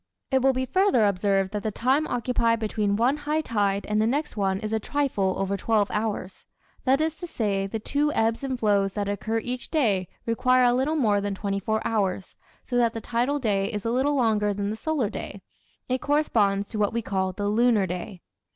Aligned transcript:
It 0.31 0.41
will 0.41 0.51
be 0.51 0.65
further 0.65 1.05
observed 1.05 1.51
that 1.51 1.61
the 1.61 1.69
time 1.69 2.07
occupied 2.07 2.59
between 2.59 2.95
one 2.95 3.17
high 3.17 3.41
tide 3.41 3.85
and 3.85 4.01
the 4.01 4.07
next 4.07 4.35
one 4.35 4.57
is 4.61 4.73
a 4.73 4.79
trifle 4.79 5.35
over 5.37 5.55
twelve 5.55 5.91
hours. 5.91 6.43
That 6.85 6.99
is 7.01 7.15
to 7.17 7.27
say, 7.27 7.67
the 7.67 7.77
two 7.77 8.11
ebbs 8.13 8.43
and 8.43 8.57
flows 8.59 8.93
that 8.93 9.07
occur 9.07 9.37
each 9.37 9.69
day 9.69 10.07
require 10.25 10.63
a 10.63 10.73
little 10.73 10.95
more 10.95 11.21
than 11.21 11.35
twenty 11.35 11.59
four 11.59 11.85
hours, 11.85 12.33
so 12.63 12.77
that 12.77 12.95
the 12.95 12.99
tidal 13.01 13.37
day 13.37 13.71
is 13.71 13.85
a 13.85 13.91
little 13.91 14.15
longer 14.15 14.55
than 14.55 14.71
the 14.71 14.75
solar 14.75 15.07
day. 15.11 15.39
It 15.87 16.01
corresponds 16.01 16.67
to 16.69 16.79
what 16.79 16.93
we 16.93 17.03
call 17.03 17.31
the 17.31 17.47
lunar 17.47 17.85
day. 17.85 18.23